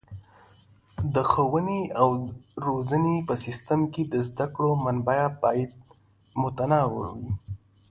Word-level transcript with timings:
د 1.13 1.15
ښوونې 1.31 1.81
او 2.01 2.09
روزنې 2.67 3.15
په 3.27 3.33
سیستم 3.45 3.81
کې 3.93 4.03
د 4.13 4.15
زده 4.29 4.45
کړې 4.55 4.71
منابع 4.83 5.21
باید 5.43 5.71
متنوع 6.41 6.85
وي. 7.17 7.27